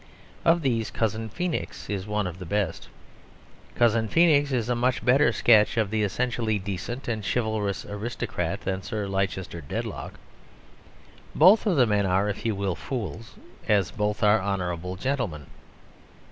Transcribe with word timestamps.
Of 0.43 0.63
these 0.63 0.89
Cousin 0.89 1.29
Feenix 1.29 1.87
is 1.87 2.07
one 2.07 2.25
of 2.25 2.39
the 2.39 2.45
best. 2.47 2.89
Cousin 3.75 4.07
Feenix 4.09 4.51
is 4.51 4.67
a 4.67 4.73
much 4.75 5.05
better 5.05 5.31
sketch 5.31 5.77
of 5.77 5.91
the 5.91 6.01
essentially 6.01 6.57
decent 6.57 7.07
and 7.07 7.23
chivalrous 7.23 7.85
aristocrat 7.85 8.61
than 8.61 8.81
Sir 8.81 9.05
Leicester 9.07 9.61
Dedlock. 9.61 10.15
Both 11.35 11.67
of 11.67 11.75
the 11.77 11.85
men 11.85 12.07
are, 12.07 12.27
if 12.29 12.47
you 12.47 12.55
will, 12.55 12.73
fools, 12.73 13.35
as 13.67 13.91
both 13.91 14.23
are 14.23 14.41
honourable 14.41 14.95
gentlemen. 14.95 15.45